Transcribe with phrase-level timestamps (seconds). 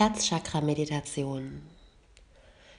[0.00, 1.60] Herzchakra-Meditation.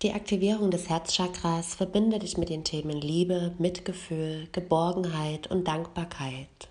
[0.00, 6.70] Die Aktivierung des Herzchakras verbindet dich mit den Themen Liebe, Mitgefühl, Geborgenheit und Dankbarkeit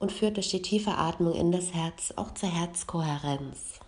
[0.00, 3.78] und führt durch die tiefe Atmung in das Herz auch zur Herzkohärenz.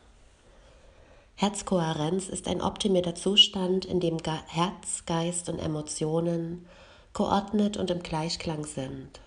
[1.35, 6.67] Herzkohärenz ist ein optimierter Zustand, in dem Herz, Geist und Emotionen
[7.15, 9.19] geordnet und im Gleichklang sind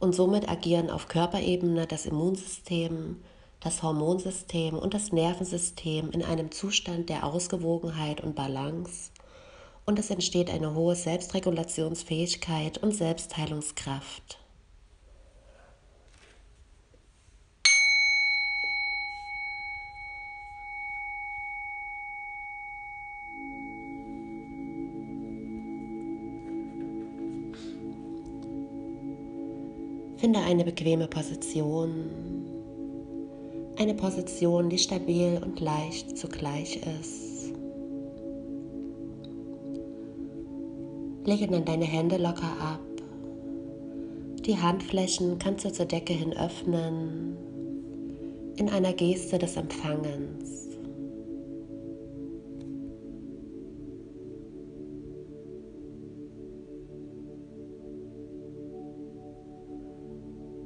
[0.00, 3.22] und somit agieren auf Körperebene das Immunsystem,
[3.60, 9.10] das Hormonsystem und das Nervensystem in einem Zustand der Ausgewogenheit und Balance
[9.86, 14.38] und es entsteht eine hohe Selbstregulationsfähigkeit und Selbstheilungskraft.
[30.18, 32.55] Finde eine bequeme Position
[33.78, 37.52] eine Position, die stabil und leicht zugleich ist.
[41.24, 42.80] Lege dann deine Hände locker ab.
[44.46, 47.36] Die Handflächen kannst du zur Decke hin öffnen
[48.56, 50.65] in einer Geste des Empfangens.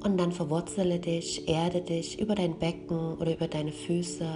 [0.03, 4.27] Und dann verwurzele dich, erde dich über dein Becken oder über deine Füße.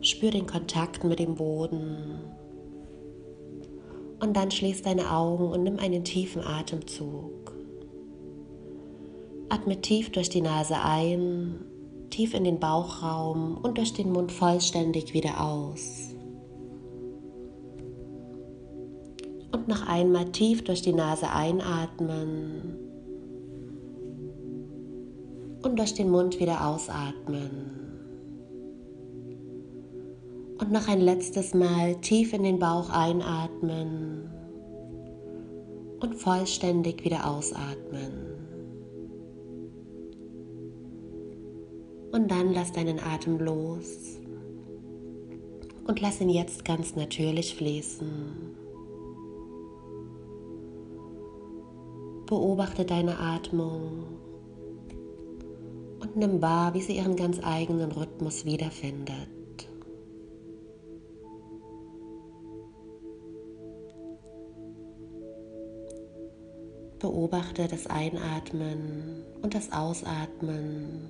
[0.00, 2.20] Spür den Kontakt mit dem Boden.
[4.20, 7.52] Und dann schließ deine Augen und nimm einen tiefen Atemzug.
[9.48, 11.64] Atme tief durch die Nase ein,
[12.10, 16.14] tief in den Bauchraum und durch den Mund vollständig wieder aus.
[19.52, 22.83] Und noch einmal tief durch die Nase einatmen
[25.64, 27.50] und durch den Mund wieder ausatmen.
[30.58, 34.30] Und noch ein letztes Mal tief in den Bauch einatmen
[36.00, 38.12] und vollständig wieder ausatmen.
[42.12, 44.20] Und dann lass deinen Atem los
[45.86, 48.06] und lass ihn jetzt ganz natürlich fließen.
[52.26, 54.23] Beobachte deine Atmung
[56.04, 59.28] und nimm wahr, wie sie ihren ganz eigenen Rhythmus wiederfindet.
[66.98, 71.08] Beobachte das Einatmen und das Ausatmen.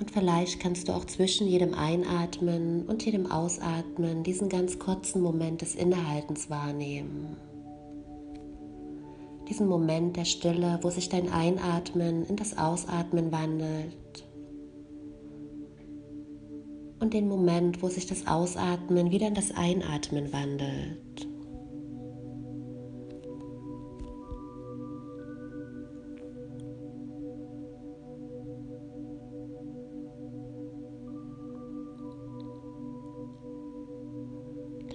[0.00, 5.62] Und vielleicht kannst du auch zwischen jedem Einatmen und jedem Ausatmen diesen ganz kurzen Moment
[5.62, 7.36] des Innehaltens wahrnehmen
[9.48, 13.96] diesen Moment der Stille, wo sich dein Einatmen in das Ausatmen wandelt
[17.00, 21.26] und den Moment, wo sich das Ausatmen wieder in das Einatmen wandelt.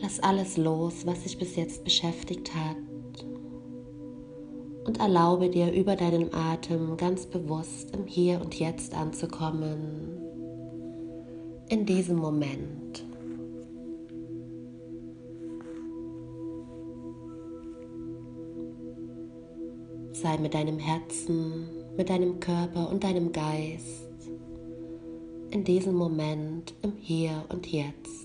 [0.02, 2.75] Lass alles los, was sich bis jetzt beschäftigt hat
[4.86, 10.18] und erlaube dir über deinen Atem ganz bewusst im Hier und Jetzt anzukommen,
[11.70, 13.06] in diesem Moment.
[20.12, 21.68] Sei mit deinem Herzen,
[21.98, 24.04] mit deinem Körper und deinem Geist
[25.54, 28.23] in diesem Moment im Hier und Jetzt.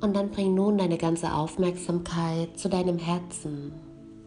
[0.00, 3.72] Und dann bring nun deine ganze Aufmerksamkeit zu deinem Herzen,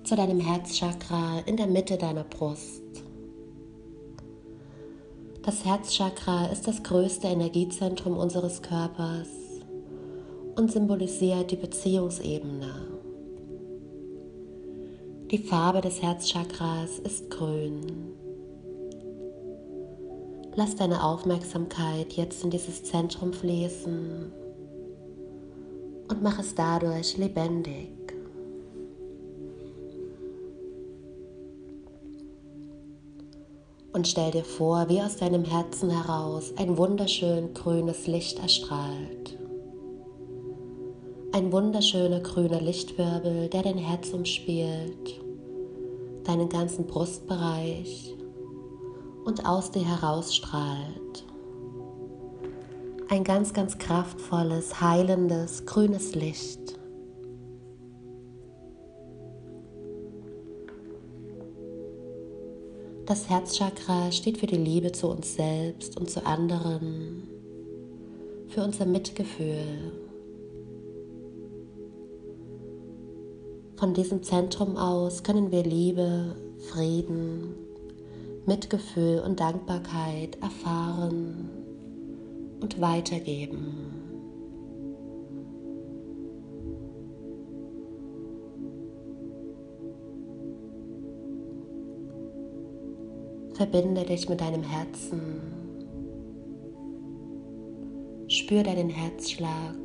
[0.03, 2.81] zu deinem Herzchakra in der Mitte deiner Brust.
[5.43, 9.29] Das Herzchakra ist das größte Energiezentrum unseres Körpers
[10.57, 12.87] und symbolisiert die Beziehungsebene.
[15.31, 18.13] Die Farbe des Herzchakras ist grün.
[20.55, 24.40] Lass deine Aufmerksamkeit jetzt in dieses Zentrum fließen
[26.11, 27.89] und mach es dadurch lebendig.
[33.93, 39.37] Und stell dir vor, wie aus deinem Herzen heraus ein wunderschön grünes Licht erstrahlt.
[41.33, 45.21] Ein wunderschöner grüner Lichtwirbel, der dein Herz umspielt,
[46.25, 48.15] deinen ganzen Brustbereich
[49.23, 51.30] und aus dir herausstrahlt
[53.11, 56.79] ein ganz, ganz kraftvolles, heilendes, grünes Licht.
[63.05, 67.27] Das Herzchakra steht für die Liebe zu uns selbst und zu anderen,
[68.47, 69.91] für unser Mitgefühl.
[73.75, 76.37] Von diesem Zentrum aus können wir Liebe,
[76.71, 77.55] Frieden,
[78.45, 81.60] Mitgefühl und Dankbarkeit erfahren
[82.61, 84.01] und weitergeben.
[93.53, 95.21] Verbinde dich mit deinem Herzen.
[98.27, 99.75] Spür deinen Herzschlag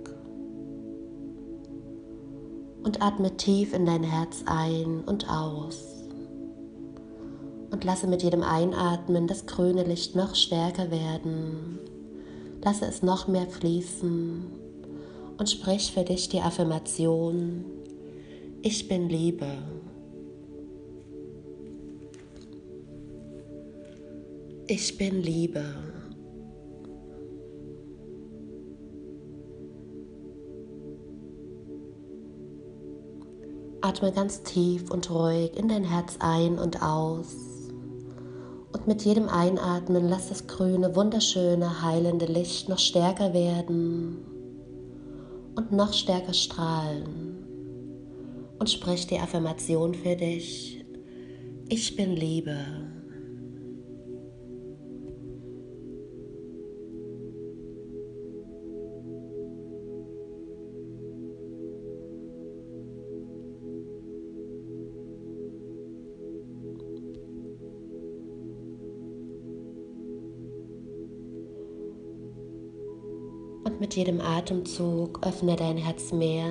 [2.84, 6.04] und atme tief in dein Herz ein und aus.
[7.72, 11.80] Und lasse mit jedem Einatmen das grüne Licht noch stärker werden.
[12.66, 14.44] Lasse es noch mehr fließen
[15.38, 17.64] und sprich für dich die Affirmation,
[18.60, 19.46] ich bin Liebe.
[24.66, 25.64] Ich bin Liebe.
[33.80, 37.55] Atme ganz tief und ruhig in dein Herz ein und aus.
[38.86, 44.18] Mit jedem Einatmen lass das grüne, wunderschöne, heilende Licht noch stärker werden
[45.56, 47.44] und noch stärker strahlen.
[48.60, 50.84] Und sprich die Affirmation für dich.
[51.68, 52.56] Ich bin Liebe.
[73.66, 76.46] Und mit jedem Atemzug öffne dein Herz mehr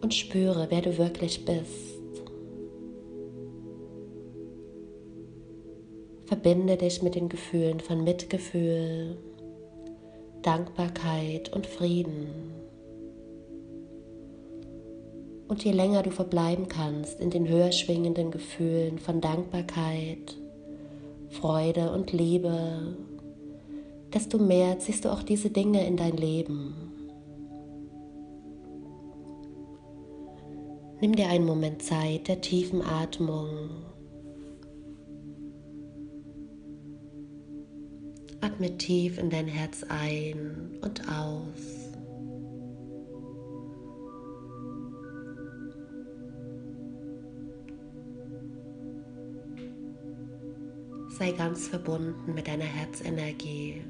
[0.00, 2.00] und spüre, wer du wirklich bist.
[6.26, 9.18] Verbinde dich mit den Gefühlen von Mitgefühl,
[10.42, 12.26] Dankbarkeit und Frieden.
[15.46, 20.36] Und je länger du verbleiben kannst in den höher schwingenden Gefühlen von Dankbarkeit,
[21.28, 22.96] Freude und Liebe
[24.12, 26.74] desto mehr ziehst du auch diese Dinge in dein Leben.
[31.00, 33.70] Nimm dir einen Moment Zeit der tiefen Atmung.
[38.42, 41.80] Atme tief in dein Herz ein und aus.
[51.18, 53.82] Sei ganz verbunden mit deiner Herzenergie.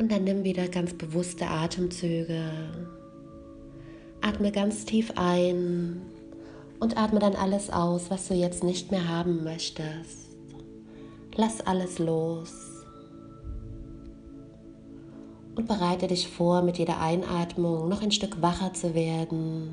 [0.00, 2.42] Und dann nimm wieder ganz bewusste Atemzüge.
[4.22, 6.00] Atme ganz tief ein
[6.80, 10.34] und atme dann alles aus, was du jetzt nicht mehr haben möchtest.
[11.36, 12.54] Lass alles los.
[15.54, 19.68] Und bereite dich vor, mit jeder Einatmung noch ein Stück wacher zu werden.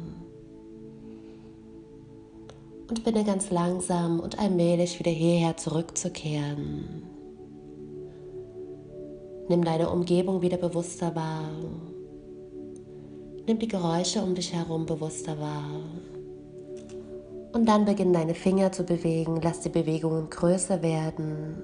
[2.89, 7.16] Und binne ganz langsam und allmählich wieder hierher zurückzukehren.
[9.49, 11.49] Nimm deine Umgebung wieder bewusster wahr.
[13.45, 15.81] Nimm die Geräusche um dich herum bewusster wahr.
[17.53, 19.39] Und dann beginn deine Finger zu bewegen.
[19.41, 21.63] Lass die Bewegungen größer werden.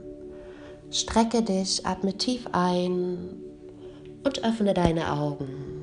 [0.91, 3.41] Strecke dich, atme tief ein
[4.23, 5.82] und öffne deine Augen.